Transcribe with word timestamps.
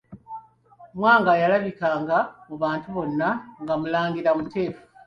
Mwanga 0.97 1.31
yalabikanga 1.41 2.17
mu 2.47 2.55
bantu 2.63 2.87
bonna 2.95 3.29
nga 3.61 3.73
mulangira 3.79 4.29
muteefu. 4.37 4.83